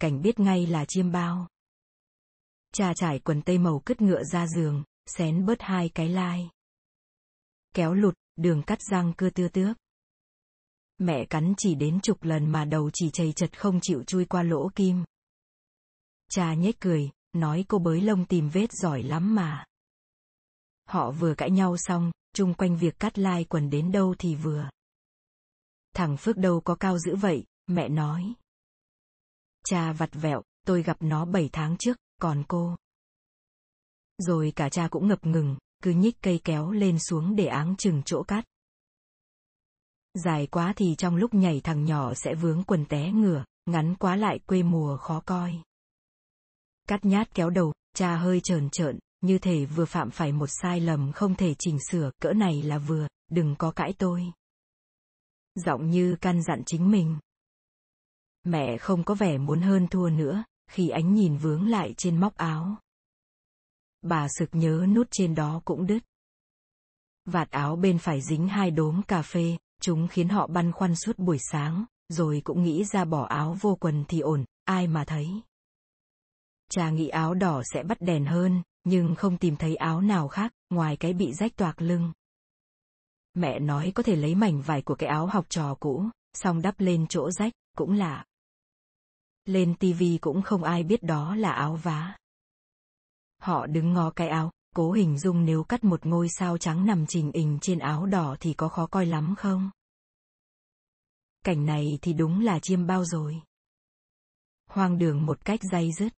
cảnh 0.00 0.22
biết 0.22 0.40
ngay 0.40 0.66
là 0.66 0.84
chiêm 0.88 1.12
bao. 1.12 1.48
Cha 2.72 2.94
trải 2.94 3.18
quần 3.18 3.42
tây 3.42 3.58
màu 3.58 3.82
cứt 3.86 4.00
ngựa 4.00 4.24
ra 4.24 4.46
giường, 4.46 4.84
xén 5.06 5.46
bớt 5.46 5.62
hai 5.62 5.88
cái 5.88 6.08
lai. 6.08 6.50
Kéo 7.74 7.94
lụt, 7.94 8.14
đường 8.36 8.62
cắt 8.62 8.78
răng 8.90 9.12
cưa 9.16 9.30
tưa 9.30 9.48
tước. 9.48 9.76
Mẹ 10.98 11.24
cắn 11.24 11.54
chỉ 11.56 11.74
đến 11.74 12.00
chục 12.02 12.24
lần 12.24 12.52
mà 12.52 12.64
đầu 12.64 12.90
chỉ 12.94 13.10
chầy 13.10 13.32
chật 13.32 13.58
không 13.58 13.80
chịu 13.82 14.02
chui 14.04 14.24
qua 14.24 14.42
lỗ 14.42 14.68
kim. 14.74 15.04
Cha 16.30 16.54
nhếch 16.54 16.80
cười, 16.80 17.10
nói 17.32 17.64
cô 17.68 17.78
bới 17.78 18.00
lông 18.00 18.24
tìm 18.24 18.48
vết 18.48 18.72
giỏi 18.72 19.02
lắm 19.02 19.34
mà. 19.34 19.64
Họ 20.88 21.10
vừa 21.10 21.34
cãi 21.34 21.50
nhau 21.50 21.76
xong, 21.76 22.12
chung 22.34 22.54
quanh 22.54 22.76
việc 22.76 22.98
cắt 22.98 23.18
lai 23.18 23.44
quần 23.44 23.70
đến 23.70 23.92
đâu 23.92 24.14
thì 24.18 24.34
vừa. 24.34 24.70
Thằng 25.94 26.16
Phước 26.16 26.36
đâu 26.36 26.60
có 26.60 26.74
cao 26.74 26.98
dữ 26.98 27.16
vậy, 27.16 27.44
mẹ 27.66 27.88
nói. 27.88 28.34
Cha 29.64 29.92
vặt 29.92 30.10
vẹo, 30.12 30.42
tôi 30.66 30.82
gặp 30.82 30.96
nó 31.00 31.24
7 31.24 31.48
tháng 31.52 31.76
trước, 31.76 31.96
còn 32.20 32.44
cô. 32.48 32.76
Rồi 34.18 34.52
cả 34.56 34.68
cha 34.68 34.88
cũng 34.88 35.08
ngập 35.08 35.26
ngừng, 35.26 35.56
cứ 35.82 35.90
nhích 35.90 36.20
cây 36.22 36.40
kéo 36.44 36.70
lên 36.70 36.98
xuống 36.98 37.36
để 37.36 37.46
áng 37.46 37.76
chừng 37.76 38.02
chỗ 38.04 38.22
cát 38.22 38.44
Dài 40.14 40.46
quá 40.46 40.72
thì 40.76 40.94
trong 40.98 41.16
lúc 41.16 41.34
nhảy 41.34 41.60
thằng 41.60 41.84
nhỏ 41.84 42.14
sẽ 42.14 42.34
vướng 42.34 42.62
quần 42.64 42.84
té 42.84 43.12
ngửa, 43.12 43.44
ngắn 43.66 43.94
quá 43.94 44.16
lại 44.16 44.38
quê 44.38 44.62
mùa 44.62 44.96
khó 44.96 45.20
coi. 45.26 45.54
Cắt 46.88 47.04
nhát 47.04 47.34
kéo 47.34 47.50
đầu, 47.50 47.72
cha 47.94 48.16
hơi 48.16 48.40
trờn 48.40 48.70
trợn, 48.70 48.98
như 49.20 49.38
thể 49.38 49.64
vừa 49.64 49.84
phạm 49.84 50.10
phải 50.10 50.32
một 50.32 50.46
sai 50.62 50.80
lầm 50.80 51.12
không 51.12 51.34
thể 51.34 51.54
chỉnh 51.58 51.78
sửa, 51.90 52.10
cỡ 52.20 52.32
này 52.32 52.62
là 52.62 52.78
vừa, 52.78 53.08
đừng 53.30 53.54
có 53.58 53.70
cãi 53.70 53.94
tôi. 53.98 54.32
Giọng 55.54 55.90
như 55.90 56.16
căn 56.20 56.42
dặn 56.42 56.62
chính 56.66 56.90
mình. 56.90 57.18
Mẹ 58.44 58.78
không 58.78 59.04
có 59.04 59.14
vẻ 59.14 59.38
muốn 59.38 59.60
hơn 59.60 59.88
thua 59.88 60.08
nữa, 60.08 60.44
khi 60.70 60.88
ánh 60.88 61.14
nhìn 61.14 61.36
vướng 61.36 61.68
lại 61.68 61.94
trên 61.96 62.20
móc 62.20 62.36
áo. 62.36 62.76
Bà 64.02 64.26
sực 64.38 64.48
nhớ 64.52 64.86
nút 64.94 65.08
trên 65.10 65.34
đó 65.34 65.62
cũng 65.64 65.86
đứt. 65.86 65.98
Vạt 67.24 67.50
áo 67.50 67.76
bên 67.76 67.98
phải 67.98 68.20
dính 68.20 68.48
hai 68.48 68.70
đốm 68.70 69.02
cà 69.02 69.22
phê, 69.22 69.56
chúng 69.80 70.08
khiến 70.08 70.28
họ 70.28 70.46
băn 70.46 70.72
khoăn 70.72 70.96
suốt 70.96 71.18
buổi 71.18 71.38
sáng, 71.50 71.84
rồi 72.08 72.40
cũng 72.44 72.62
nghĩ 72.62 72.84
ra 72.84 73.04
bỏ 73.04 73.24
áo 73.24 73.56
vô 73.60 73.76
quần 73.80 74.04
thì 74.08 74.20
ổn, 74.20 74.44
ai 74.64 74.86
mà 74.86 75.04
thấy. 75.04 75.28
Cha 76.70 76.90
nghĩ 76.90 77.08
áo 77.08 77.34
đỏ 77.34 77.62
sẽ 77.74 77.82
bắt 77.82 78.00
đèn 78.00 78.24
hơn, 78.24 78.62
nhưng 78.84 79.14
không 79.14 79.36
tìm 79.36 79.56
thấy 79.56 79.76
áo 79.76 80.00
nào 80.00 80.28
khác, 80.28 80.52
ngoài 80.70 80.96
cái 80.96 81.12
bị 81.12 81.32
rách 81.32 81.56
toạc 81.56 81.82
lưng. 81.82 82.12
Mẹ 83.34 83.58
nói 83.58 83.92
có 83.94 84.02
thể 84.02 84.16
lấy 84.16 84.34
mảnh 84.34 84.62
vải 84.62 84.82
của 84.82 84.94
cái 84.94 85.08
áo 85.08 85.26
học 85.26 85.46
trò 85.48 85.74
cũ, 85.74 86.04
xong 86.34 86.62
đắp 86.62 86.80
lên 86.80 87.06
chỗ 87.08 87.30
rách, 87.30 87.52
cũng 87.76 87.92
lạ. 87.92 88.24
Lên 89.50 89.74
tivi 89.74 90.18
cũng 90.18 90.42
không 90.42 90.62
ai 90.62 90.82
biết 90.82 91.02
đó 91.02 91.34
là 91.34 91.52
áo 91.52 91.76
vá. 91.76 92.16
Họ 93.42 93.66
đứng 93.66 93.92
ngó 93.92 94.10
cái 94.10 94.28
áo, 94.28 94.50
cố 94.76 94.92
hình 94.92 95.18
dung 95.18 95.44
nếu 95.44 95.64
cắt 95.64 95.84
một 95.84 96.06
ngôi 96.06 96.28
sao 96.28 96.58
trắng 96.58 96.86
nằm 96.86 97.06
trình 97.08 97.30
hình 97.34 97.58
trên 97.60 97.78
áo 97.78 98.06
đỏ 98.06 98.36
thì 98.40 98.54
có 98.54 98.68
khó 98.68 98.86
coi 98.86 99.06
lắm 99.06 99.34
không? 99.38 99.70
Cảnh 101.44 101.66
này 101.66 101.98
thì 102.02 102.12
đúng 102.12 102.40
là 102.40 102.58
chiêm 102.58 102.86
bao 102.86 103.04
rồi. 103.04 103.42
Hoang 104.66 104.98
đường 104.98 105.26
một 105.26 105.44
cách 105.44 105.60
day 105.72 105.92
dứt. 105.92 106.12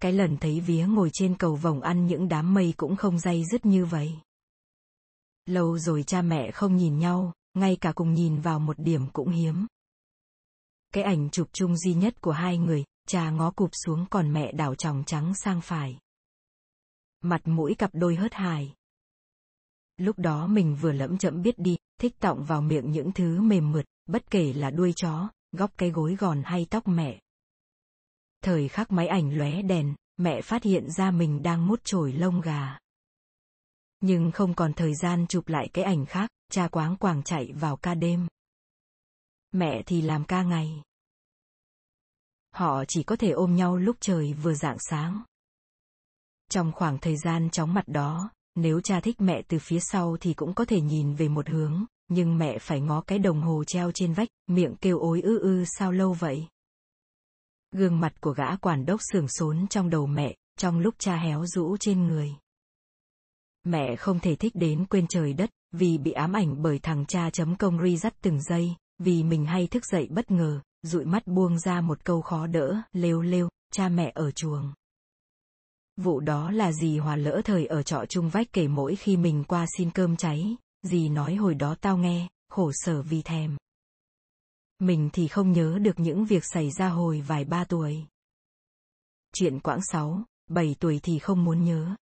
Cái 0.00 0.12
lần 0.12 0.36
thấy 0.36 0.60
vía 0.60 0.86
ngồi 0.86 1.10
trên 1.12 1.36
cầu 1.38 1.56
vồng 1.56 1.80
ăn 1.80 2.06
những 2.06 2.28
đám 2.28 2.54
mây 2.54 2.74
cũng 2.76 2.96
không 2.96 3.18
day 3.18 3.44
dứt 3.44 3.66
như 3.66 3.84
vậy. 3.84 4.12
Lâu 5.46 5.78
rồi 5.78 6.02
cha 6.02 6.22
mẹ 6.22 6.50
không 6.50 6.76
nhìn 6.76 6.98
nhau, 6.98 7.32
ngay 7.54 7.76
cả 7.76 7.92
cùng 7.92 8.14
nhìn 8.14 8.40
vào 8.40 8.58
một 8.58 8.78
điểm 8.78 9.06
cũng 9.12 9.30
hiếm. 9.30 9.66
Cái 10.92 11.04
ảnh 11.04 11.30
chụp 11.30 11.48
chung 11.52 11.76
duy 11.76 11.94
nhất 11.94 12.20
của 12.20 12.32
hai 12.32 12.58
người, 12.58 12.84
cha 13.06 13.30
ngó 13.30 13.50
cụp 13.50 13.70
xuống 13.72 14.06
còn 14.10 14.32
mẹ 14.32 14.52
đảo 14.52 14.74
tròng 14.74 15.04
trắng 15.06 15.34
sang 15.34 15.60
phải. 15.60 15.98
Mặt 17.20 17.40
mũi 17.44 17.74
cặp 17.74 17.90
đôi 17.92 18.16
hớt 18.16 18.34
hài. 18.34 18.74
Lúc 19.96 20.18
đó 20.18 20.46
mình 20.46 20.76
vừa 20.80 20.92
lẫm 20.92 21.18
chậm 21.18 21.42
biết 21.42 21.58
đi, 21.58 21.76
thích 22.00 22.18
tọng 22.20 22.44
vào 22.44 22.62
miệng 22.62 22.90
những 22.90 23.12
thứ 23.12 23.40
mềm 23.40 23.72
mượt, 23.72 23.84
bất 24.06 24.30
kể 24.30 24.52
là 24.52 24.70
đuôi 24.70 24.92
chó, 24.96 25.30
góc 25.52 25.70
cái 25.76 25.90
gối 25.90 26.16
gòn 26.18 26.42
hay 26.44 26.66
tóc 26.70 26.88
mẹ. 26.88 27.20
Thời 28.42 28.68
khắc 28.68 28.92
máy 28.92 29.06
ảnh 29.06 29.38
lóe 29.38 29.62
đèn, 29.62 29.94
mẹ 30.16 30.42
phát 30.42 30.62
hiện 30.62 30.90
ra 30.90 31.10
mình 31.10 31.42
đang 31.42 31.66
mút 31.66 31.80
chổi 31.84 32.12
lông 32.12 32.40
gà. 32.40 32.78
Nhưng 34.00 34.30
không 34.30 34.54
còn 34.54 34.72
thời 34.72 34.94
gian 34.94 35.26
chụp 35.26 35.48
lại 35.48 35.68
cái 35.72 35.84
ảnh 35.84 36.06
khác, 36.06 36.30
cha 36.50 36.68
quáng 36.68 36.96
quàng 36.96 37.22
chạy 37.22 37.52
vào 37.52 37.76
ca 37.76 37.94
đêm. 37.94 38.26
Mẹ 39.52 39.82
thì 39.86 40.02
làm 40.02 40.24
ca 40.24 40.42
ngày. 40.42 40.82
Họ 42.54 42.84
chỉ 42.88 43.02
có 43.02 43.16
thể 43.16 43.30
ôm 43.30 43.56
nhau 43.56 43.76
lúc 43.76 43.96
trời 44.00 44.32
vừa 44.32 44.54
rạng 44.54 44.76
sáng. 44.78 45.22
Trong 46.50 46.72
khoảng 46.72 46.98
thời 46.98 47.16
gian 47.16 47.50
chóng 47.50 47.74
mặt 47.74 47.84
đó, 47.86 48.30
nếu 48.54 48.80
cha 48.80 49.00
thích 49.00 49.20
mẹ 49.20 49.42
từ 49.48 49.58
phía 49.58 49.80
sau 49.80 50.16
thì 50.20 50.34
cũng 50.34 50.54
có 50.54 50.64
thể 50.64 50.80
nhìn 50.80 51.14
về 51.14 51.28
một 51.28 51.48
hướng, 51.48 51.84
nhưng 52.08 52.38
mẹ 52.38 52.58
phải 52.58 52.80
ngó 52.80 53.00
cái 53.00 53.18
đồng 53.18 53.42
hồ 53.42 53.64
treo 53.64 53.90
trên 53.94 54.12
vách, 54.12 54.28
miệng 54.46 54.74
kêu 54.80 54.98
ối 54.98 55.20
ư 55.20 55.38
ư 55.38 55.64
sao 55.78 55.92
lâu 55.92 56.12
vậy. 56.12 56.46
Gương 57.72 58.00
mặt 58.00 58.20
của 58.20 58.32
gã 58.32 58.56
quản 58.56 58.86
đốc 58.86 59.00
sườn 59.12 59.26
sốn 59.28 59.66
trong 59.68 59.90
đầu 59.90 60.06
mẹ, 60.06 60.36
trong 60.58 60.78
lúc 60.78 60.94
cha 60.98 61.16
héo 61.16 61.46
rũ 61.46 61.76
trên 61.76 62.06
người. 62.06 62.34
Mẹ 63.64 63.96
không 63.96 64.20
thể 64.20 64.36
thích 64.36 64.52
đến 64.54 64.86
quên 64.86 65.06
trời 65.06 65.32
đất, 65.32 65.50
vì 65.72 65.98
bị 65.98 66.12
ám 66.12 66.32
ảnh 66.32 66.62
bởi 66.62 66.78
thằng 66.78 67.06
cha 67.06 67.30
chấm 67.30 67.56
công 67.56 67.82
ri 67.82 67.96
dắt 67.96 68.14
từng 68.22 68.42
giây, 68.42 68.74
vì 69.04 69.22
mình 69.22 69.46
hay 69.46 69.66
thức 69.66 69.86
dậy 69.86 70.08
bất 70.10 70.30
ngờ, 70.30 70.60
dụi 70.82 71.04
mắt 71.04 71.26
buông 71.26 71.58
ra 71.58 71.80
một 71.80 72.04
câu 72.04 72.22
khó 72.22 72.46
đỡ, 72.46 72.82
lêu 72.92 73.22
lêu, 73.22 73.48
cha 73.72 73.88
mẹ 73.88 74.12
ở 74.14 74.30
chuồng. 74.30 74.72
Vụ 75.96 76.20
đó 76.20 76.50
là 76.50 76.72
gì 76.72 76.98
hòa 76.98 77.16
lỡ 77.16 77.40
thời 77.44 77.66
ở 77.66 77.82
trọ 77.82 78.04
chung 78.08 78.28
vách 78.28 78.52
kể 78.52 78.68
mỗi 78.68 78.96
khi 78.96 79.16
mình 79.16 79.44
qua 79.44 79.66
xin 79.78 79.90
cơm 79.90 80.16
cháy, 80.16 80.56
dì 80.82 81.08
nói 81.08 81.34
hồi 81.34 81.54
đó 81.54 81.74
tao 81.80 81.98
nghe, 81.98 82.28
khổ 82.48 82.70
sở 82.74 83.02
vì 83.02 83.22
thèm. 83.22 83.56
Mình 84.78 85.10
thì 85.12 85.28
không 85.28 85.52
nhớ 85.52 85.78
được 85.78 86.00
những 86.00 86.24
việc 86.24 86.44
xảy 86.44 86.70
ra 86.70 86.88
hồi 86.88 87.20
vài 87.20 87.44
ba 87.44 87.64
tuổi. 87.64 88.06
Chuyện 89.34 89.60
quãng 89.60 89.80
sáu, 89.92 90.24
bảy 90.48 90.76
tuổi 90.80 91.00
thì 91.02 91.18
không 91.18 91.44
muốn 91.44 91.64
nhớ. 91.64 91.96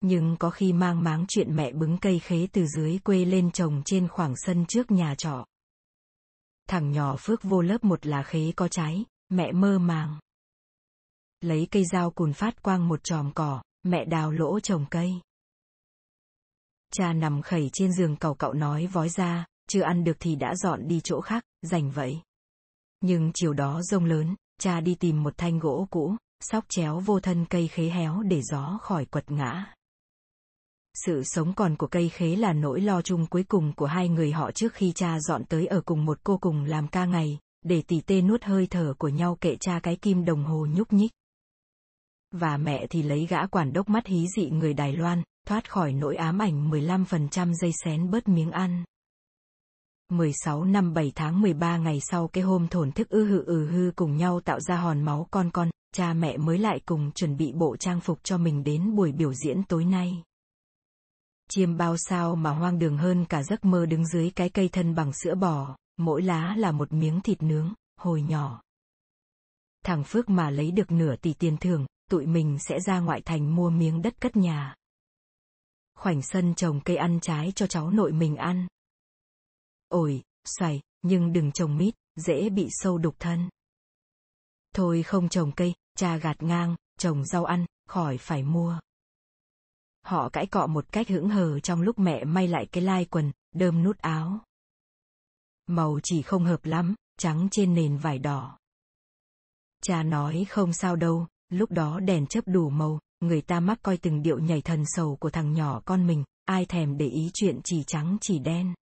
Nhưng 0.00 0.36
có 0.38 0.50
khi 0.50 0.72
mang 0.72 1.02
máng 1.02 1.24
chuyện 1.28 1.56
mẹ 1.56 1.72
bứng 1.72 1.98
cây 1.98 2.18
khế 2.18 2.46
từ 2.52 2.66
dưới 2.66 2.98
quê 2.98 3.24
lên 3.24 3.50
trồng 3.50 3.82
trên 3.84 4.08
khoảng 4.08 4.34
sân 4.36 4.64
trước 4.68 4.90
nhà 4.90 5.14
trọ. 5.18 5.46
Thằng 6.68 6.92
nhỏ 6.92 7.16
Phước 7.18 7.42
vô 7.42 7.62
lớp 7.62 7.84
một 7.84 8.06
là 8.06 8.22
khế 8.22 8.52
có 8.56 8.68
trái, 8.68 9.04
mẹ 9.28 9.52
mơ 9.52 9.78
màng. 9.78 10.18
Lấy 11.40 11.68
cây 11.70 11.84
dao 11.92 12.10
cùn 12.10 12.32
phát 12.32 12.62
quang 12.62 12.88
một 12.88 13.04
tròm 13.04 13.32
cỏ, 13.34 13.62
mẹ 13.82 14.04
đào 14.04 14.30
lỗ 14.30 14.60
trồng 14.60 14.86
cây. 14.90 15.20
Cha 16.92 17.12
nằm 17.12 17.42
khẩy 17.42 17.70
trên 17.72 17.92
giường 17.92 18.16
cầu 18.16 18.34
cậu 18.34 18.52
nói 18.52 18.86
vói 18.86 19.08
ra, 19.08 19.46
chưa 19.68 19.82
ăn 19.82 20.04
được 20.04 20.16
thì 20.20 20.36
đã 20.36 20.54
dọn 20.54 20.88
đi 20.88 21.00
chỗ 21.04 21.20
khác, 21.20 21.44
dành 21.62 21.90
vậy. 21.90 22.20
Nhưng 23.00 23.30
chiều 23.34 23.52
đó 23.52 23.82
rông 23.82 24.04
lớn, 24.04 24.34
cha 24.60 24.80
đi 24.80 24.94
tìm 24.94 25.22
một 25.22 25.34
thanh 25.36 25.58
gỗ 25.58 25.86
cũ, 25.90 26.16
sóc 26.40 26.64
chéo 26.68 27.00
vô 27.00 27.20
thân 27.20 27.44
cây 27.50 27.68
khế 27.68 27.82
héo 27.88 28.22
để 28.22 28.42
gió 28.42 28.78
khỏi 28.82 29.04
quật 29.04 29.30
ngã. 29.30 29.73
Sự 30.94 31.22
sống 31.24 31.52
còn 31.54 31.76
của 31.76 31.86
cây 31.86 32.08
khế 32.08 32.36
là 32.36 32.52
nỗi 32.52 32.80
lo 32.80 33.02
chung 33.02 33.26
cuối 33.26 33.44
cùng 33.44 33.72
của 33.76 33.86
hai 33.86 34.08
người 34.08 34.32
họ 34.32 34.52
trước 34.52 34.72
khi 34.72 34.92
cha 34.92 35.20
dọn 35.20 35.44
tới 35.44 35.66
ở 35.66 35.80
cùng 35.80 36.04
một 36.04 36.18
cô 36.24 36.38
cùng 36.38 36.64
làm 36.64 36.88
ca 36.88 37.04
ngày, 37.04 37.38
để 37.62 37.82
tỉ 37.82 38.00
tê 38.00 38.22
nuốt 38.22 38.44
hơi 38.44 38.66
thở 38.66 38.94
của 38.98 39.08
nhau 39.08 39.36
kệ 39.40 39.56
cha 39.60 39.80
cái 39.82 39.96
kim 39.96 40.24
đồng 40.24 40.44
hồ 40.44 40.66
nhúc 40.66 40.92
nhích. 40.92 41.12
Và 42.32 42.56
mẹ 42.56 42.86
thì 42.90 43.02
lấy 43.02 43.26
gã 43.26 43.46
quản 43.46 43.72
đốc 43.72 43.88
mắt 43.88 44.06
hí 44.06 44.26
dị 44.36 44.50
người 44.50 44.74
Đài 44.74 44.96
Loan, 44.96 45.22
thoát 45.46 45.70
khỏi 45.70 45.92
nỗi 45.92 46.16
ám 46.16 46.38
ảnh 46.38 46.70
15% 46.70 47.54
dây 47.54 47.72
xén 47.84 48.10
bớt 48.10 48.28
miếng 48.28 48.50
ăn. 48.50 48.84
16 50.08 50.64
năm 50.64 50.94
7 50.94 51.12
tháng 51.14 51.40
13 51.40 51.76
ngày 51.76 51.98
sau 52.00 52.28
cái 52.28 52.44
hôm 52.44 52.68
thổn 52.68 52.92
thức 52.92 53.08
ư 53.08 53.24
hự 53.24 53.44
ừ 53.44 53.66
hư 53.66 53.90
cùng 53.96 54.16
nhau 54.16 54.40
tạo 54.40 54.60
ra 54.60 54.76
hòn 54.76 55.02
máu 55.02 55.26
con 55.30 55.50
con, 55.50 55.70
cha 55.94 56.12
mẹ 56.12 56.36
mới 56.36 56.58
lại 56.58 56.80
cùng 56.86 57.12
chuẩn 57.12 57.36
bị 57.36 57.52
bộ 57.52 57.76
trang 57.76 58.00
phục 58.00 58.18
cho 58.22 58.38
mình 58.38 58.64
đến 58.64 58.94
buổi 58.94 59.12
biểu 59.12 59.32
diễn 59.34 59.62
tối 59.62 59.84
nay. 59.84 60.22
Chiêm 61.48 61.76
bao 61.76 61.96
sao 61.96 62.36
mà 62.36 62.50
hoang 62.50 62.78
đường 62.78 62.98
hơn 62.98 63.24
cả 63.24 63.42
giấc 63.42 63.64
mơ 63.64 63.86
đứng 63.86 64.06
dưới 64.06 64.30
cái 64.30 64.48
cây 64.48 64.68
thân 64.68 64.94
bằng 64.94 65.12
sữa 65.12 65.34
bò, 65.34 65.76
mỗi 65.96 66.22
lá 66.22 66.54
là 66.56 66.72
một 66.72 66.92
miếng 66.92 67.20
thịt 67.20 67.42
nướng, 67.42 67.74
hồi 67.96 68.22
nhỏ. 68.22 68.62
Thằng 69.84 70.04
Phước 70.04 70.30
mà 70.30 70.50
lấy 70.50 70.70
được 70.70 70.92
nửa 70.92 71.16
tỷ 71.16 71.32
tiền 71.34 71.56
thưởng, 71.56 71.86
tụi 72.10 72.26
mình 72.26 72.58
sẽ 72.58 72.80
ra 72.80 73.00
ngoại 73.00 73.20
thành 73.24 73.56
mua 73.56 73.70
miếng 73.70 74.02
đất 74.02 74.20
cất 74.20 74.36
nhà. 74.36 74.74
Khoảnh 75.94 76.22
sân 76.22 76.54
trồng 76.54 76.80
cây 76.84 76.96
ăn 76.96 77.20
trái 77.20 77.52
cho 77.56 77.66
cháu 77.66 77.90
nội 77.90 78.12
mình 78.12 78.36
ăn. 78.36 78.66
Ổi, 79.88 80.22
xoài, 80.44 80.80
nhưng 81.02 81.32
đừng 81.32 81.52
trồng 81.52 81.76
mít, 81.76 81.94
dễ 82.16 82.48
bị 82.48 82.68
sâu 82.70 82.98
đục 82.98 83.16
thân. 83.18 83.48
Thôi 84.74 85.02
không 85.02 85.28
trồng 85.28 85.52
cây, 85.52 85.74
cha 85.96 86.16
gạt 86.16 86.42
ngang, 86.42 86.76
trồng 86.98 87.24
rau 87.24 87.44
ăn, 87.44 87.66
khỏi 87.88 88.18
phải 88.18 88.42
mua. 88.42 88.78
Họ 90.04 90.28
cãi 90.28 90.46
cọ 90.46 90.66
một 90.66 90.92
cách 90.92 91.08
hững 91.08 91.28
hờ 91.28 91.60
trong 91.60 91.82
lúc 91.82 91.98
mẹ 91.98 92.24
may 92.24 92.48
lại 92.48 92.66
cái 92.72 92.82
lai 92.82 93.04
quần, 93.04 93.32
đơm 93.54 93.82
nút 93.82 93.98
áo. 93.98 94.40
Màu 95.66 96.00
chỉ 96.02 96.22
không 96.22 96.44
hợp 96.44 96.64
lắm, 96.64 96.94
trắng 97.18 97.48
trên 97.50 97.74
nền 97.74 97.96
vải 97.96 98.18
đỏ. 98.18 98.58
Cha 99.82 100.02
nói 100.02 100.46
không 100.48 100.72
sao 100.72 100.96
đâu, 100.96 101.26
lúc 101.48 101.70
đó 101.70 102.00
đèn 102.00 102.26
chớp 102.26 102.40
đủ 102.46 102.70
màu, 102.70 103.00
người 103.20 103.40
ta 103.40 103.60
mắc 103.60 103.78
coi 103.82 103.96
từng 103.96 104.22
điệu 104.22 104.38
nhảy 104.38 104.62
thần 104.62 104.82
sầu 104.86 105.16
của 105.16 105.30
thằng 105.30 105.52
nhỏ 105.52 105.82
con 105.84 106.06
mình, 106.06 106.24
ai 106.44 106.66
thèm 106.66 106.96
để 106.96 107.06
ý 107.06 107.30
chuyện 107.34 107.60
chỉ 107.64 107.84
trắng 107.86 108.16
chỉ 108.20 108.38
đen. 108.38 108.74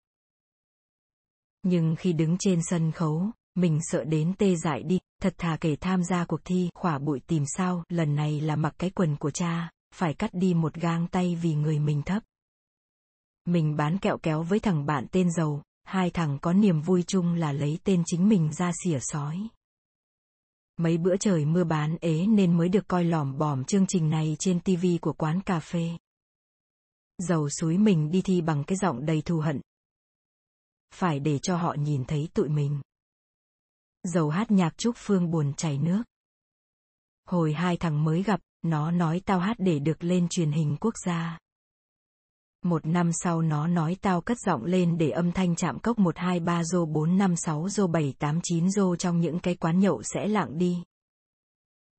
Nhưng 1.62 1.96
khi 1.98 2.12
đứng 2.12 2.36
trên 2.38 2.60
sân 2.62 2.92
khấu, 2.92 3.30
mình 3.54 3.78
sợ 3.82 4.04
đến 4.04 4.34
tê 4.38 4.56
dại 4.56 4.82
đi, 4.82 4.98
thật 5.22 5.34
thà 5.38 5.56
kể 5.60 5.76
tham 5.76 6.04
gia 6.04 6.24
cuộc 6.24 6.40
thi 6.44 6.70
khỏa 6.74 6.98
bụi 6.98 7.20
tìm 7.26 7.44
sao, 7.56 7.84
lần 7.88 8.14
này 8.14 8.40
là 8.40 8.56
mặc 8.56 8.74
cái 8.78 8.90
quần 8.90 9.16
của 9.16 9.30
cha, 9.30 9.70
phải 9.92 10.14
cắt 10.14 10.30
đi 10.34 10.54
một 10.54 10.74
gang 10.74 11.06
tay 11.08 11.38
vì 11.42 11.54
người 11.54 11.78
mình 11.78 12.02
thấp. 12.02 12.22
Mình 13.44 13.76
bán 13.76 13.98
kẹo 13.98 14.18
kéo 14.18 14.42
với 14.42 14.60
thằng 14.60 14.86
bạn 14.86 15.06
tên 15.12 15.32
giàu, 15.32 15.62
hai 15.84 16.10
thằng 16.10 16.38
có 16.42 16.52
niềm 16.52 16.80
vui 16.80 17.02
chung 17.02 17.34
là 17.34 17.52
lấy 17.52 17.78
tên 17.84 18.02
chính 18.06 18.28
mình 18.28 18.52
ra 18.52 18.72
xỉa 18.84 18.98
sói. 19.00 19.48
Mấy 20.76 20.98
bữa 20.98 21.16
trời 21.16 21.44
mưa 21.44 21.64
bán 21.64 21.96
ế 22.00 22.26
nên 22.26 22.56
mới 22.56 22.68
được 22.68 22.88
coi 22.88 23.04
lỏm 23.04 23.38
bòm 23.38 23.64
chương 23.64 23.86
trình 23.86 24.10
này 24.10 24.36
trên 24.38 24.60
tivi 24.60 24.98
của 24.98 25.12
quán 25.12 25.40
cà 25.40 25.60
phê. 25.60 25.90
Dầu 27.18 27.48
suối 27.48 27.78
mình 27.78 28.10
đi 28.10 28.22
thi 28.22 28.40
bằng 28.40 28.64
cái 28.64 28.76
giọng 28.76 29.06
đầy 29.06 29.22
thù 29.22 29.40
hận. 29.40 29.60
Phải 30.94 31.20
để 31.20 31.38
cho 31.38 31.56
họ 31.56 31.74
nhìn 31.78 32.04
thấy 32.04 32.28
tụi 32.34 32.48
mình. 32.48 32.80
Dầu 34.02 34.28
hát 34.28 34.50
nhạc 34.50 34.78
chúc 34.78 34.94
Phương 34.98 35.30
buồn 35.30 35.52
chảy 35.54 35.78
nước. 35.78 36.02
Hồi 37.28 37.52
hai 37.52 37.76
thằng 37.76 38.04
mới 38.04 38.22
gặp, 38.22 38.40
nó 38.62 38.90
nói 38.90 39.20
tao 39.24 39.38
hát 39.38 39.56
để 39.58 39.78
được 39.78 40.04
lên 40.04 40.28
truyền 40.28 40.52
hình 40.52 40.76
quốc 40.80 40.94
gia. 41.06 41.38
Một 42.64 42.86
năm 42.86 43.10
sau 43.12 43.42
nó 43.42 43.66
nói 43.66 43.96
tao 44.00 44.20
cất 44.20 44.38
giọng 44.38 44.64
lên 44.64 44.98
để 44.98 45.10
âm 45.10 45.32
thanh 45.32 45.56
chạm 45.56 45.78
cốc 45.78 45.98
123 45.98 46.64
rô 46.64 46.86
456 46.86 47.68
rô 47.68 47.86
789 47.86 48.70
rô 48.70 48.96
trong 48.96 49.20
những 49.20 49.38
cái 49.38 49.54
quán 49.54 49.78
nhậu 49.78 50.02
sẽ 50.02 50.28
lặng 50.28 50.58
đi. 50.58 50.82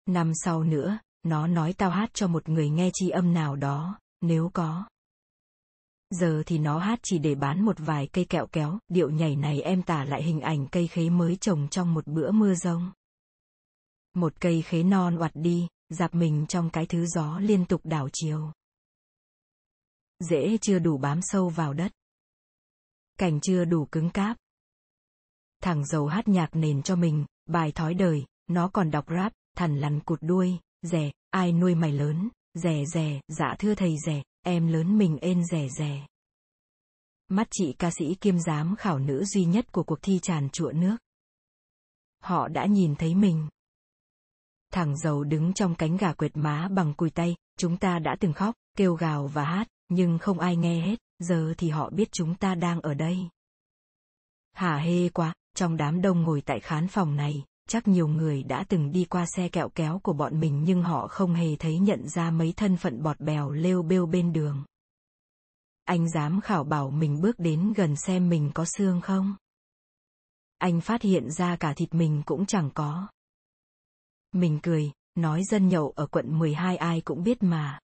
Năm 0.05 0.31
sau 0.35 0.63
nữa, 0.63 0.99
nó 1.23 1.47
nói 1.47 1.73
tao 1.73 1.89
hát 1.89 2.09
cho 2.13 2.27
một 2.27 2.49
người 2.49 2.69
nghe 2.69 2.89
chi 2.93 3.09
âm 3.09 3.33
nào 3.33 3.55
đó, 3.55 3.99
nếu 4.21 4.51
có. 4.53 4.85
Giờ 6.09 6.43
thì 6.45 6.57
nó 6.57 6.79
hát 6.79 6.99
chỉ 7.03 7.17
để 7.17 7.35
bán 7.35 7.65
một 7.65 7.75
vài 7.79 8.07
cây 8.07 8.25
kẹo 8.25 8.47
kéo, 8.51 8.79
điệu 8.87 9.09
nhảy 9.09 9.35
này 9.35 9.61
em 9.61 9.83
tả 9.83 10.05
lại 10.05 10.23
hình 10.23 10.41
ảnh 10.41 10.67
cây 10.67 10.87
khế 10.87 11.09
mới 11.09 11.35
trồng 11.35 11.67
trong 11.67 11.93
một 11.93 12.07
bữa 12.07 12.31
mưa 12.31 12.53
rông. 12.53 12.91
Một 14.13 14.33
cây 14.41 14.61
khế 14.61 14.83
non 14.83 15.17
oặt 15.17 15.31
đi, 15.33 15.67
dạp 15.89 16.15
mình 16.15 16.45
trong 16.49 16.69
cái 16.69 16.85
thứ 16.85 17.05
gió 17.05 17.39
liên 17.39 17.65
tục 17.65 17.81
đảo 17.83 18.09
chiều 18.13 18.51
dễ 20.23 20.57
chưa 20.61 20.79
đủ 20.79 20.97
bám 20.97 21.19
sâu 21.21 21.49
vào 21.49 21.73
đất. 21.73 21.91
Cành 23.17 23.41
chưa 23.41 23.65
đủ 23.65 23.85
cứng 23.85 24.09
cáp. 24.09 24.37
Thằng 25.61 25.85
giàu 25.85 26.07
hát 26.07 26.27
nhạc 26.27 26.49
nền 26.53 26.81
cho 26.81 26.95
mình, 26.95 27.25
bài 27.45 27.71
thói 27.71 27.93
đời, 27.93 28.25
nó 28.47 28.69
còn 28.73 28.91
đọc 28.91 29.05
rap, 29.09 29.33
thằn 29.55 29.79
lằn 29.79 29.99
cụt 29.99 30.19
đuôi, 30.21 30.57
rẻ, 30.81 31.11
ai 31.29 31.51
nuôi 31.51 31.75
mày 31.75 31.91
lớn, 31.91 32.29
rẻ 32.53 32.83
rẻ, 32.93 33.21
dạ 33.27 33.55
thưa 33.59 33.75
thầy 33.75 33.95
rẻ, 34.05 34.23
em 34.41 34.67
lớn 34.67 34.97
mình 34.97 35.17
ên 35.21 35.45
rẻ 35.45 35.67
rẻ. 35.77 36.07
Mắt 37.27 37.47
chị 37.51 37.75
ca 37.79 37.91
sĩ 37.91 38.15
kiêm 38.15 38.39
giám 38.39 38.75
khảo 38.75 38.99
nữ 38.99 39.25
duy 39.25 39.45
nhất 39.45 39.71
của 39.71 39.83
cuộc 39.83 39.99
thi 40.01 40.19
tràn 40.21 40.49
trụa 40.49 40.71
nước. 40.71 40.97
Họ 42.19 42.47
đã 42.47 42.65
nhìn 42.65 42.95
thấy 42.95 43.15
mình. 43.15 43.47
Thằng 44.73 44.97
giàu 44.97 45.23
đứng 45.23 45.53
trong 45.53 45.75
cánh 45.75 45.97
gà 45.97 46.13
quệt 46.13 46.37
má 46.37 46.67
bằng 46.71 46.93
cùi 46.93 47.09
tay, 47.09 47.35
chúng 47.57 47.77
ta 47.77 47.99
đã 47.99 48.15
từng 48.19 48.33
khóc, 48.33 48.55
kêu 48.77 48.95
gào 48.95 49.27
và 49.27 49.43
hát, 49.43 49.67
nhưng 49.89 50.17
không 50.17 50.39
ai 50.39 50.55
nghe 50.55 50.81
hết, 50.81 50.99
giờ 51.19 51.53
thì 51.57 51.69
họ 51.69 51.89
biết 51.89 52.11
chúng 52.11 52.35
ta 52.35 52.55
đang 52.55 52.81
ở 52.81 52.93
đây. 52.93 53.17
Hả 54.53 54.77
hê 54.77 55.09
quá, 55.09 55.33
trong 55.55 55.77
đám 55.77 56.01
đông 56.01 56.21
ngồi 56.21 56.41
tại 56.41 56.59
khán 56.59 56.87
phòng 56.87 57.15
này, 57.15 57.43
chắc 57.69 57.87
nhiều 57.87 58.07
người 58.07 58.43
đã 58.43 58.65
từng 58.69 58.91
đi 58.91 59.05
qua 59.05 59.25
xe 59.35 59.49
kẹo 59.49 59.69
kéo 59.69 59.99
của 60.03 60.13
bọn 60.13 60.39
mình 60.39 60.63
nhưng 60.63 60.83
họ 60.83 61.07
không 61.07 61.33
hề 61.33 61.55
thấy 61.55 61.79
nhận 61.79 62.09
ra 62.09 62.31
mấy 62.31 62.53
thân 62.57 62.77
phận 62.77 63.03
bọt 63.03 63.19
bèo 63.19 63.51
lêu 63.51 63.83
bêu 63.83 64.05
bên 64.05 64.33
đường. 64.33 64.63
Anh 65.85 66.09
dám 66.09 66.41
khảo 66.41 66.63
bảo 66.63 66.89
mình 66.89 67.21
bước 67.21 67.39
đến 67.39 67.73
gần 67.75 67.95
xem 67.95 68.29
mình 68.29 68.51
có 68.53 68.65
xương 68.65 69.01
không? 69.01 69.35
Anh 70.57 70.81
phát 70.81 71.01
hiện 71.01 71.31
ra 71.31 71.55
cả 71.55 71.73
thịt 71.73 71.93
mình 71.93 72.21
cũng 72.25 72.45
chẳng 72.45 72.69
có. 72.73 73.07
Mình 74.33 74.59
cười, 74.63 74.91
nói 75.15 75.43
dân 75.43 75.69
nhậu 75.69 75.93
ở 75.95 76.07
quận 76.07 76.39
12 76.39 76.77
ai 76.77 77.01
cũng 77.01 77.23
biết 77.23 77.43
mà. 77.43 77.79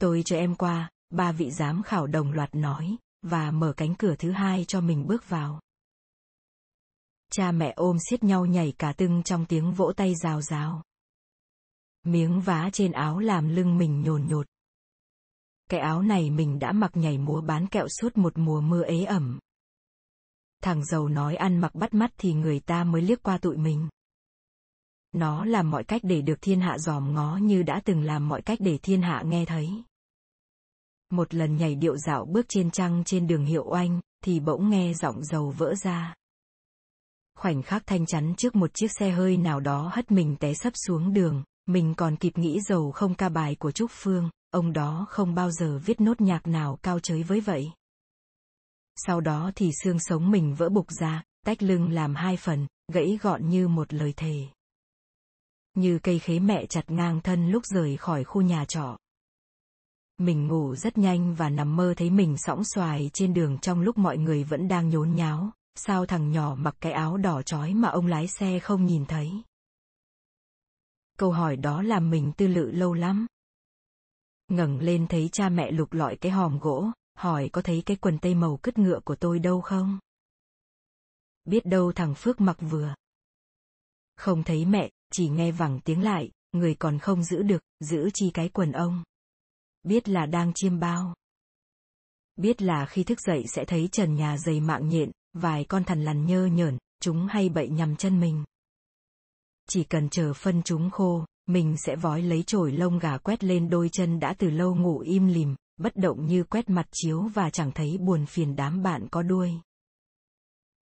Tôi 0.00 0.22
cho 0.24 0.36
em 0.36 0.54
qua, 0.54 0.90
ba 1.10 1.32
vị 1.32 1.50
giám 1.50 1.82
khảo 1.82 2.06
đồng 2.06 2.32
loạt 2.32 2.54
nói, 2.54 2.96
và 3.22 3.50
mở 3.50 3.72
cánh 3.76 3.94
cửa 3.94 4.14
thứ 4.18 4.30
hai 4.30 4.64
cho 4.68 4.80
mình 4.80 5.06
bước 5.06 5.28
vào. 5.28 5.60
Cha 7.32 7.52
mẹ 7.52 7.72
ôm 7.76 7.96
siết 8.10 8.24
nhau 8.24 8.46
nhảy 8.46 8.72
cả 8.78 8.92
tưng 8.92 9.22
trong 9.22 9.46
tiếng 9.46 9.72
vỗ 9.72 9.92
tay 9.96 10.14
rào 10.14 10.42
rào. 10.42 10.82
Miếng 12.02 12.40
vá 12.40 12.70
trên 12.72 12.92
áo 12.92 13.18
làm 13.18 13.48
lưng 13.48 13.78
mình 13.78 14.02
nhồn 14.02 14.26
nhột. 14.28 14.46
Cái 15.68 15.80
áo 15.80 16.02
này 16.02 16.30
mình 16.30 16.58
đã 16.58 16.72
mặc 16.72 16.90
nhảy 16.94 17.18
múa 17.18 17.40
bán 17.40 17.66
kẹo 17.66 17.88
suốt 17.88 18.18
một 18.18 18.38
mùa 18.38 18.60
mưa 18.60 18.82
ế 18.82 19.04
ẩm. 19.04 19.38
Thằng 20.62 20.84
giàu 20.84 21.08
nói 21.08 21.36
ăn 21.36 21.58
mặc 21.58 21.74
bắt 21.74 21.94
mắt 21.94 22.10
thì 22.18 22.32
người 22.32 22.60
ta 22.60 22.84
mới 22.84 23.02
liếc 23.02 23.22
qua 23.22 23.38
tụi 23.38 23.56
mình. 23.56 23.88
Nó 25.12 25.44
làm 25.44 25.70
mọi 25.70 25.84
cách 25.84 26.00
để 26.04 26.22
được 26.22 26.38
thiên 26.40 26.60
hạ 26.60 26.78
dòm 26.78 27.14
ngó 27.14 27.36
như 27.36 27.62
đã 27.62 27.80
từng 27.84 28.02
làm 28.02 28.28
mọi 28.28 28.42
cách 28.42 28.58
để 28.62 28.78
thiên 28.82 29.02
hạ 29.02 29.22
nghe 29.26 29.44
thấy. 29.44 29.70
Một 31.10 31.34
lần 31.34 31.56
nhảy 31.56 31.74
điệu 31.74 31.96
dạo 31.96 32.24
bước 32.24 32.46
trên 32.48 32.70
trăng 32.70 33.02
trên 33.06 33.26
đường 33.26 33.44
hiệu 33.44 33.64
oanh, 33.66 34.00
thì 34.24 34.40
bỗng 34.40 34.70
nghe 34.70 34.94
giọng 34.94 35.24
dầu 35.24 35.54
vỡ 35.58 35.74
ra. 35.74 36.14
Khoảnh 37.38 37.62
khắc 37.62 37.82
thanh 37.86 38.06
chắn 38.06 38.34
trước 38.36 38.56
một 38.56 38.70
chiếc 38.74 38.88
xe 38.98 39.10
hơi 39.10 39.36
nào 39.36 39.60
đó 39.60 39.90
hất 39.94 40.10
mình 40.10 40.36
té 40.36 40.54
sấp 40.54 40.72
xuống 40.86 41.12
đường, 41.12 41.44
mình 41.66 41.94
còn 41.96 42.16
kịp 42.16 42.38
nghĩ 42.38 42.60
dầu 42.60 42.90
không 42.90 43.14
ca 43.14 43.28
bài 43.28 43.56
của 43.58 43.72
Trúc 43.72 43.90
Phương, 43.94 44.30
ông 44.50 44.72
đó 44.72 45.06
không 45.08 45.34
bao 45.34 45.50
giờ 45.50 45.78
viết 45.84 46.00
nốt 46.00 46.20
nhạc 46.20 46.46
nào 46.46 46.78
cao 46.82 47.00
chới 47.00 47.22
với 47.22 47.40
vậy. 47.40 47.70
Sau 48.96 49.20
đó 49.20 49.50
thì 49.54 49.70
xương 49.84 49.98
sống 49.98 50.30
mình 50.30 50.54
vỡ 50.54 50.68
bục 50.68 50.86
ra, 51.00 51.22
tách 51.46 51.62
lưng 51.62 51.90
làm 51.90 52.14
hai 52.14 52.36
phần, 52.36 52.66
gãy 52.92 53.18
gọn 53.22 53.48
như 53.48 53.68
một 53.68 53.92
lời 53.92 54.12
thề. 54.16 54.46
Như 55.74 55.98
cây 56.02 56.18
khế 56.18 56.38
mẹ 56.38 56.66
chặt 56.66 56.90
ngang 56.90 57.20
thân 57.20 57.50
lúc 57.50 57.66
rời 57.66 57.96
khỏi 57.96 58.24
khu 58.24 58.42
nhà 58.42 58.64
trọ. 58.64 58.98
Mình 60.18 60.46
ngủ 60.46 60.74
rất 60.74 60.98
nhanh 60.98 61.34
và 61.34 61.48
nằm 61.48 61.76
mơ 61.76 61.94
thấy 61.96 62.10
mình 62.10 62.36
sõng 62.38 62.64
xoài 62.64 63.10
trên 63.12 63.34
đường 63.34 63.58
trong 63.58 63.80
lúc 63.80 63.98
mọi 63.98 64.18
người 64.18 64.44
vẫn 64.44 64.68
đang 64.68 64.88
nhốn 64.88 65.14
nháo, 65.14 65.50
sao 65.74 66.06
thằng 66.06 66.32
nhỏ 66.32 66.54
mặc 66.58 66.76
cái 66.80 66.92
áo 66.92 67.16
đỏ 67.16 67.42
chói 67.42 67.74
mà 67.74 67.88
ông 67.88 68.06
lái 68.06 68.28
xe 68.28 68.58
không 68.58 68.86
nhìn 68.86 69.06
thấy. 69.06 69.30
Câu 71.18 71.32
hỏi 71.32 71.56
đó 71.56 71.82
làm 71.82 72.10
mình 72.10 72.32
tư 72.36 72.46
lự 72.46 72.70
lâu 72.70 72.94
lắm. 72.94 73.26
ngẩng 74.48 74.78
lên 74.78 75.06
thấy 75.06 75.28
cha 75.32 75.48
mẹ 75.48 75.70
lục 75.70 75.92
lọi 75.92 76.16
cái 76.16 76.32
hòm 76.32 76.58
gỗ, 76.58 76.90
hỏi 77.14 77.48
có 77.52 77.62
thấy 77.62 77.82
cái 77.86 77.96
quần 77.96 78.18
tây 78.18 78.34
màu 78.34 78.58
cứt 78.62 78.78
ngựa 78.78 79.00
của 79.00 79.16
tôi 79.16 79.38
đâu 79.38 79.60
không? 79.60 79.98
Biết 81.44 81.66
đâu 81.66 81.92
thằng 81.92 82.14
Phước 82.14 82.40
mặc 82.40 82.56
vừa. 82.60 82.94
Không 84.16 84.42
thấy 84.42 84.64
mẹ, 84.64 84.90
chỉ 85.12 85.28
nghe 85.28 85.52
vẳng 85.52 85.80
tiếng 85.84 86.02
lại, 86.02 86.30
người 86.52 86.74
còn 86.74 86.98
không 86.98 87.22
giữ 87.22 87.42
được, 87.42 87.62
giữ 87.80 88.10
chi 88.14 88.30
cái 88.34 88.48
quần 88.48 88.72
ông 88.72 89.02
biết 89.82 90.08
là 90.08 90.26
đang 90.26 90.52
chiêm 90.54 90.80
bao. 90.80 91.14
Biết 92.36 92.62
là 92.62 92.86
khi 92.86 93.04
thức 93.04 93.20
dậy 93.20 93.44
sẽ 93.48 93.64
thấy 93.64 93.88
trần 93.92 94.14
nhà 94.14 94.38
dày 94.38 94.60
mạng 94.60 94.88
nhện, 94.88 95.10
vài 95.32 95.64
con 95.64 95.84
thằn 95.84 96.04
lằn 96.04 96.26
nhơ 96.26 96.46
nhởn, 96.46 96.78
chúng 97.00 97.26
hay 97.26 97.48
bậy 97.48 97.68
nhằm 97.68 97.96
chân 97.96 98.20
mình. 98.20 98.44
Chỉ 99.68 99.84
cần 99.84 100.08
chờ 100.08 100.32
phân 100.32 100.62
chúng 100.62 100.90
khô, 100.90 101.24
mình 101.46 101.76
sẽ 101.86 101.96
vói 101.96 102.22
lấy 102.22 102.42
chổi 102.42 102.72
lông 102.72 102.98
gà 102.98 103.18
quét 103.18 103.44
lên 103.44 103.70
đôi 103.70 103.88
chân 103.92 104.20
đã 104.20 104.34
từ 104.38 104.50
lâu 104.50 104.74
ngủ 104.74 104.98
im 104.98 105.26
lìm, 105.26 105.54
bất 105.76 105.96
động 105.96 106.26
như 106.26 106.44
quét 106.44 106.70
mặt 106.70 106.86
chiếu 106.92 107.22
và 107.34 107.50
chẳng 107.50 107.72
thấy 107.72 107.98
buồn 107.98 108.26
phiền 108.26 108.56
đám 108.56 108.82
bạn 108.82 109.08
có 109.10 109.22
đuôi. 109.22 109.52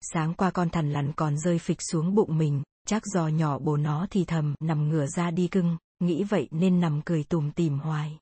Sáng 0.01 0.35
qua 0.35 0.51
con 0.51 0.71
thằn 0.71 0.93
lằn 0.93 1.13
còn 1.13 1.39
rơi 1.39 1.59
phịch 1.59 1.79
xuống 1.91 2.15
bụng 2.15 2.39
mình, 2.39 2.63
chắc 2.89 3.03
do 3.07 3.29
nhỏ 3.29 3.59
bồ 3.59 3.77
nó 3.77 4.07
thì 4.11 4.25
thầm 4.25 4.55
nằm 4.61 4.89
ngửa 4.89 5.07
ra 5.07 5.31
đi 5.31 5.49
cưng, 5.49 5.77
nghĩ 6.01 6.25
vậy 6.25 6.49
nên 6.51 6.81
nằm 6.81 7.01
cười 7.05 7.25
tùm 7.25 7.51
tìm 7.51 7.79
hoài 7.79 8.19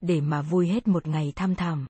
để 0.00 0.20
mà 0.20 0.42
vui 0.42 0.68
hết 0.68 0.88
một 0.88 1.06
ngày 1.06 1.32
thăm 1.36 1.54
thẳm. 1.54 1.86